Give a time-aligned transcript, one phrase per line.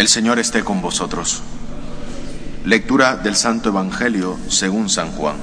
[0.00, 1.42] El Señor esté con vosotros.
[2.64, 5.36] Lectura del Santo Evangelio según San Juan.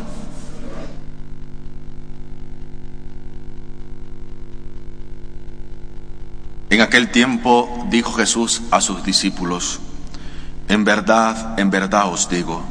[6.71, 9.79] En aquel tiempo dijo Jesús a sus discípulos,
[10.67, 12.63] En verdad, en verdad os digo,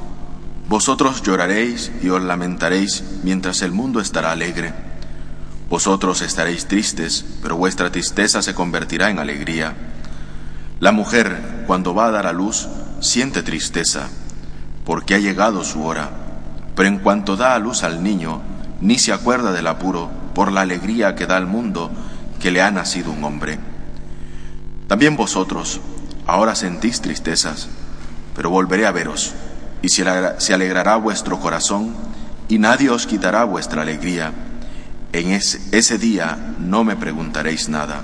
[0.68, 4.74] vosotros lloraréis y os lamentaréis mientras el mundo estará alegre.
[5.70, 9.76] Vosotros estaréis tristes, pero vuestra tristeza se convertirá en alegría.
[10.80, 12.68] La mujer, cuando va a dar a luz,
[13.00, 14.08] siente tristeza,
[14.84, 16.10] porque ha llegado su hora,
[16.74, 18.40] pero en cuanto da a luz al niño,
[18.80, 21.90] ni se acuerda del apuro por la alegría que da al mundo
[22.40, 23.58] que le ha nacido un hombre.
[24.86, 25.80] También vosotros
[26.26, 27.68] ahora sentís tristezas,
[28.34, 29.34] pero volveré a veros,
[29.82, 31.94] y se alegrará vuestro corazón,
[32.48, 34.32] y nadie os quitará vuestra alegría.
[35.12, 38.02] En ese, día no me preguntaréis nada.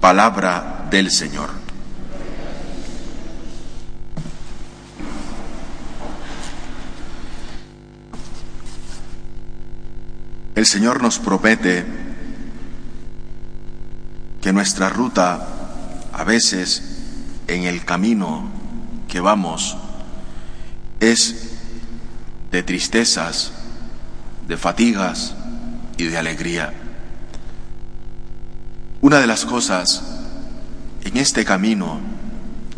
[0.00, 1.63] Palabra del Señor.
[10.64, 11.84] El Señor nos promete
[14.40, 15.46] que nuestra ruta
[16.10, 17.02] a veces
[17.48, 18.48] en el camino
[19.06, 19.76] que vamos
[21.00, 21.50] es
[22.50, 23.52] de tristezas,
[24.48, 25.34] de fatigas
[25.98, 26.72] y de alegría.
[29.02, 30.02] Una de las cosas
[31.04, 32.00] en este camino,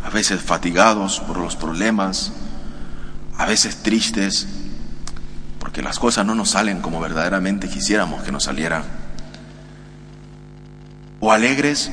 [0.03, 2.33] a veces fatigados por los problemas,
[3.39, 4.49] a veces tristes,
[5.77, 8.83] porque las cosas no nos salen como verdaderamente quisiéramos que nos salieran,
[11.21, 11.91] o alegres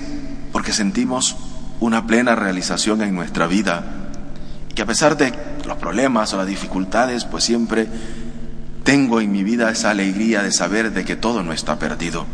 [0.53, 1.36] porque sentimos
[1.81, 3.84] una plena realización en nuestra vida
[4.73, 5.34] que a pesar de
[5.67, 7.89] los problemas o las dificultades, pues siempre
[8.86, 12.26] tengo en mi vida esa alegría de saber de que todo no está perdido.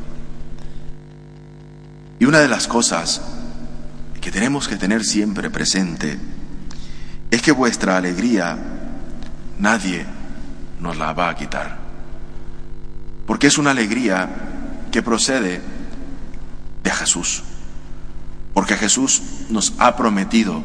[2.20, 3.24] Y una de las cosas
[4.22, 6.20] que tenemos que tener siempre presente
[7.32, 8.56] es que vuestra alegría
[9.58, 10.19] nadie
[10.80, 11.78] nos la va a quitar.
[13.26, 14.30] Porque es una alegría
[14.92, 15.62] que procede
[16.84, 17.44] de Jesús
[18.60, 20.62] porque Jesús nos ha prometido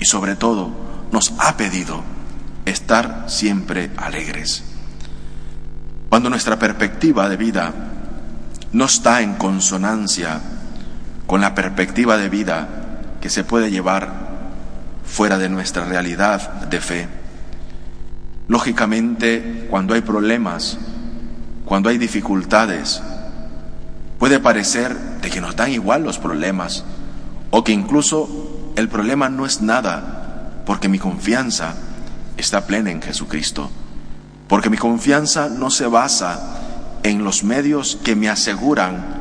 [0.00, 0.70] y sobre todo
[1.12, 2.02] nos ha pedido
[2.64, 4.64] estar siempre alegres.
[6.08, 7.72] Cuando nuestra perspectiva de vida
[8.72, 10.40] no está en consonancia
[11.26, 12.68] con la perspectiva de vida
[13.20, 14.10] que se puede llevar
[15.04, 17.08] fuera de nuestra realidad de fe,
[18.50, 20.76] lógicamente cuando hay problemas,
[21.64, 23.00] cuando hay dificultades,
[24.18, 26.82] puede parecer de que nos dan igual los problemas,
[27.50, 31.76] o que incluso el problema no es nada, porque mi confianza
[32.36, 33.70] está plena en Jesucristo.
[34.48, 39.20] Porque mi confianza no se basa en los medios que me aseguran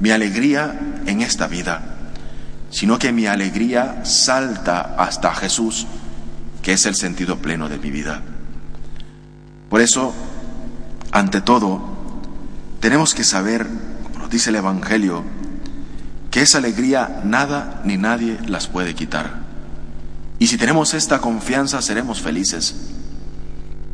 [0.00, 1.82] mi alegría en esta vida,
[2.70, 5.86] sino que mi alegría salta hasta Jesús,
[6.62, 8.22] que es el sentido pleno de mi vida.
[9.70, 10.12] Por eso,
[11.12, 11.80] ante todo,
[12.80, 13.68] tenemos que saber,
[14.02, 15.22] como nos dice el Evangelio,
[16.32, 19.30] que esa alegría nada ni nadie las puede quitar.
[20.40, 22.74] Y si tenemos esta confianza seremos felices,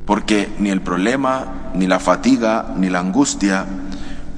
[0.06, 3.66] porque ni el problema, ni la fatiga, ni la angustia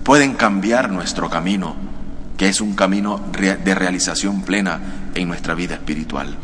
[0.02, 1.76] pueden cambiar nuestro camino,
[2.36, 4.80] que es un camino de realización plena
[5.14, 6.36] en nuestra vida espiritual.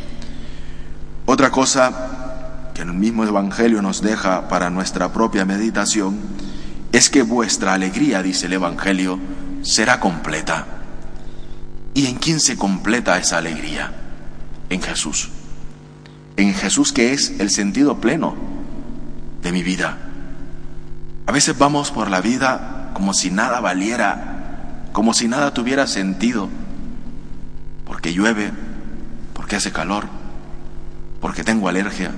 [1.27, 2.14] Otra cosa
[2.75, 6.19] que el mismo Evangelio nos deja para nuestra propia meditación
[6.93, 9.19] es que vuestra alegría, dice el Evangelio,
[9.63, 10.67] será completa.
[11.95, 13.93] ¿Y en quién se completa esa alegría?
[14.69, 15.31] En Jesús.
[16.37, 18.35] En Jesús que es el sentido pleno
[19.43, 19.99] de mi vida.
[21.27, 26.49] A veces vamos por la vida como si nada valiera, como si nada tuviera sentido,
[27.87, 28.53] porque llueve,
[29.33, 30.07] porque hace calor,
[31.21, 32.13] porque tengo alergia,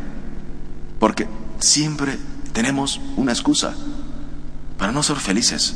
[0.99, 2.19] porque siempre
[2.53, 3.75] tenemos una excusa
[4.79, 5.75] para no ser felices.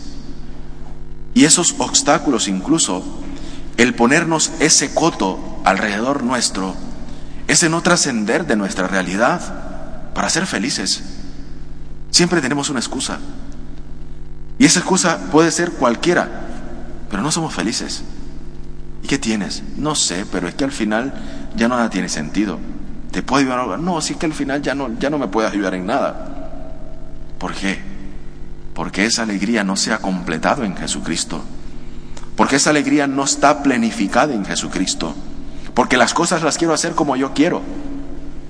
[1.34, 3.02] Y esos obstáculos incluso
[3.76, 6.74] el ponernos ese coto alrededor nuestro,
[7.48, 11.02] ese no trascender de nuestra realidad para ser felices.
[12.10, 13.18] Siempre tenemos una excusa.
[14.58, 16.28] Y esa excusa puede ser cualquiera,
[17.08, 18.02] pero no somos felices.
[19.02, 19.62] ¿Y qué tienes?
[19.76, 21.14] No sé, pero es que al final
[21.56, 22.58] ya nada tiene sentido.
[23.10, 23.78] ¿Te puedo ayudar?
[23.78, 26.26] No, si es que al final ya no, ya no me puede ayudar en nada.
[27.38, 27.80] ¿Por qué?
[28.74, 31.42] Porque esa alegría no se ha completado en Jesucristo.
[32.36, 35.14] Porque esa alegría no está planificada en Jesucristo.
[35.74, 37.62] Porque las cosas las quiero hacer como yo quiero.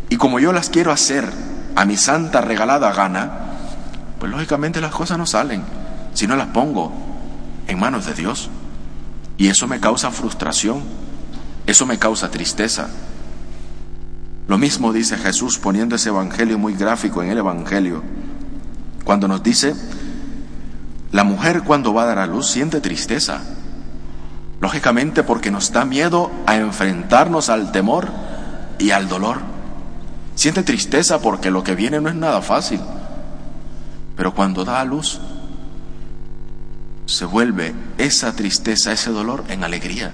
[0.08, 1.24] Y como yo las quiero hacer
[1.74, 3.30] a mi santa regalada gana,
[4.18, 5.62] pues lógicamente las cosas no salen
[6.12, 6.92] si no las pongo
[7.66, 8.50] en manos de Dios.
[9.36, 10.82] Y eso me causa frustración,
[11.66, 12.88] eso me causa tristeza.
[14.50, 18.02] Lo mismo dice Jesús poniendo ese evangelio muy gráfico en el evangelio,
[19.04, 19.76] cuando nos dice,
[21.12, 23.42] la mujer cuando va a dar a luz siente tristeza,
[24.60, 28.08] lógicamente porque nos da miedo a enfrentarnos al temor
[28.80, 29.38] y al dolor.
[30.34, 32.80] Siente tristeza porque lo que viene no es nada fácil,
[34.16, 35.20] pero cuando da a luz,
[37.06, 40.12] se vuelve esa tristeza, ese dolor en alegría.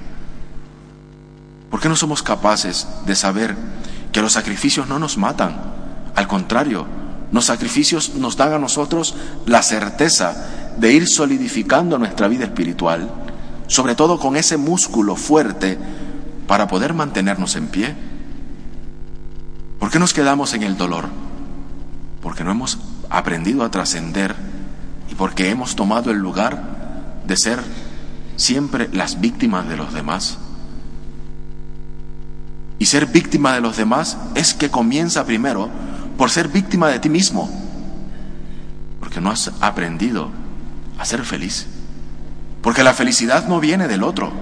[1.70, 3.56] ¿Por qué no somos capaces de saber
[4.16, 5.54] que los sacrificios no nos matan?
[6.14, 6.86] Al contrario,
[7.32, 9.14] los sacrificios nos dan a nosotros
[9.44, 13.10] la certeza de ir solidificando nuestra vida espiritual,
[13.66, 15.76] sobre todo con ese músculo fuerte
[16.46, 17.94] para poder mantenernos en pie.
[19.78, 21.10] ¿Por qué nos quedamos en el dolor?
[22.22, 22.78] Porque no hemos
[23.10, 24.34] aprendido a trascender
[25.10, 27.58] y porque hemos tomado el lugar de ser
[28.36, 30.38] siempre las víctimas de los demás.
[32.78, 35.70] Y ser víctima de los demás es que comienza primero
[36.16, 37.50] por ser víctima de ti mismo,
[39.00, 40.30] porque no has aprendido
[40.98, 41.66] a ser feliz.
[42.62, 44.32] Porque la felicidad no viene del otro,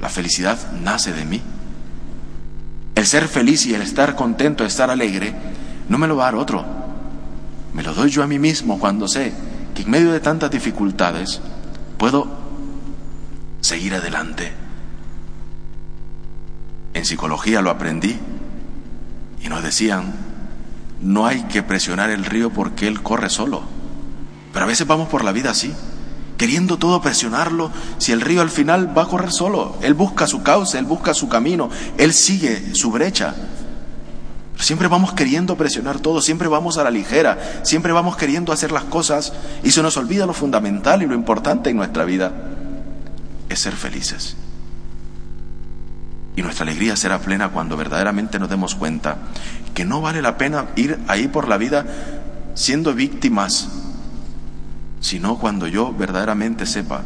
[0.00, 1.40] la felicidad nace de mí.
[2.94, 5.34] El ser feliz y el estar contento, estar alegre,
[5.88, 6.64] no me lo va a dar otro,
[7.74, 9.32] me lo doy yo a mí mismo cuando sé
[9.74, 11.40] que en medio de tantas dificultades
[11.96, 12.26] puedo
[13.60, 14.52] seguir adelante.
[16.94, 18.18] En psicología lo aprendí
[19.42, 20.12] y nos decían,
[21.00, 23.62] no hay que presionar el río porque él corre solo.
[24.52, 25.72] Pero a veces vamos por la vida así,
[26.36, 30.42] queriendo todo presionarlo, si el río al final va a correr solo, él busca su
[30.42, 33.34] cauce, él busca su camino, él sigue su brecha.
[34.58, 38.84] Siempre vamos queriendo presionar todo, siempre vamos a la ligera, siempre vamos queriendo hacer las
[38.84, 39.32] cosas
[39.62, 42.32] y se nos olvida lo fundamental y lo importante en nuestra vida,
[43.48, 44.36] es ser felices.
[46.36, 49.18] Y nuestra alegría será plena cuando verdaderamente nos demos cuenta
[49.74, 51.86] que no vale la pena ir ahí por la vida
[52.54, 53.68] siendo víctimas,
[55.00, 57.02] sino cuando yo verdaderamente sepa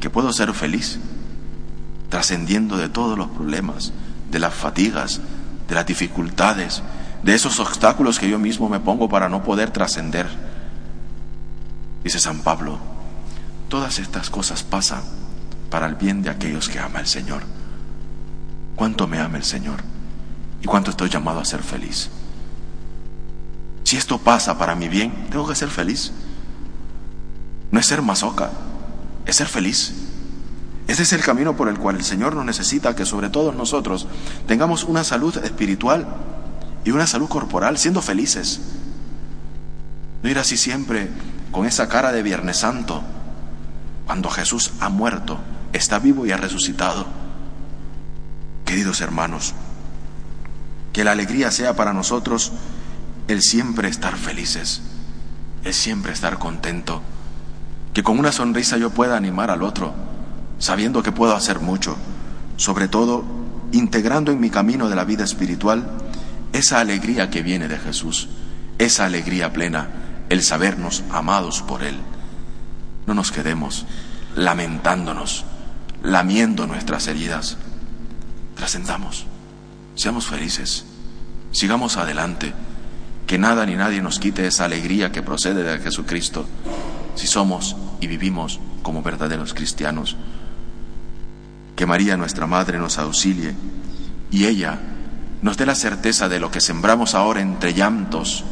[0.00, 0.98] que puedo ser feliz,
[2.08, 3.92] trascendiendo de todos los problemas,
[4.30, 5.20] de las fatigas,
[5.68, 6.82] de las dificultades,
[7.22, 10.26] de esos obstáculos que yo mismo me pongo para no poder trascender.
[12.04, 12.78] Dice San Pablo,
[13.68, 15.02] todas estas cosas pasan
[15.70, 17.42] para el bien de aquellos que ama el Señor.
[18.76, 19.80] ¿Cuánto me ama el Señor?
[20.62, 22.10] ¿Y cuánto estoy llamado a ser feliz?
[23.84, 26.12] Si esto pasa para mi bien, tengo que ser feliz.
[27.70, 28.50] No es ser masoca,
[29.24, 29.94] es ser feliz.
[30.86, 34.06] Ese es el camino por el cual el Señor nos necesita que sobre todos nosotros
[34.46, 36.06] tengamos una salud espiritual
[36.84, 38.60] y una salud corporal, siendo felices.
[40.22, 41.08] No ir así siempre
[41.50, 43.02] con esa cara de Viernes Santo,
[44.04, 45.38] cuando Jesús ha muerto,
[45.72, 47.25] está vivo y ha resucitado.
[48.66, 49.54] Queridos hermanos,
[50.92, 52.52] que la alegría sea para nosotros
[53.28, 54.82] el siempre estar felices,
[55.64, 57.00] el siempre estar contento,
[57.94, 59.94] que con una sonrisa yo pueda animar al otro
[60.58, 61.96] sabiendo que puedo hacer mucho,
[62.56, 63.24] sobre todo
[63.72, 65.86] integrando en mi camino de la vida espiritual
[66.52, 68.28] esa alegría que viene de Jesús,
[68.78, 69.88] esa alegría plena,
[70.28, 71.96] el sabernos amados por Él.
[73.06, 73.86] No nos quedemos
[74.34, 75.44] lamentándonos,
[76.02, 77.58] lamiendo nuestras heridas.
[78.56, 79.26] Trascendamos,
[79.94, 80.86] seamos felices,
[81.52, 82.54] sigamos adelante,
[83.26, 86.46] que nada ni nadie nos quite esa alegría que procede de Jesucristo,
[87.16, 90.16] si somos y vivimos como verdaderos cristianos.
[91.76, 93.54] Que María nuestra Madre nos auxilie
[94.30, 94.78] y ella
[95.42, 98.42] nos dé la certeza de lo que sembramos ahora entre llantos,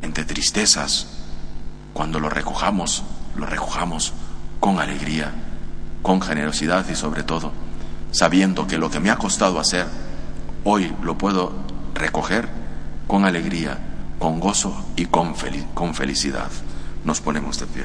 [0.00, 1.08] entre tristezas,
[1.92, 3.04] cuando lo recojamos,
[3.36, 4.14] lo recojamos
[4.58, 5.32] con alegría,
[6.00, 7.52] con generosidad y sobre todo
[8.14, 9.86] sabiendo que lo que me ha costado hacer,
[10.62, 11.52] hoy lo puedo
[11.94, 12.48] recoger
[13.08, 13.76] con alegría,
[14.20, 15.34] con gozo y con,
[15.74, 16.48] con felicidad.
[17.04, 17.84] Nos ponemos de pie.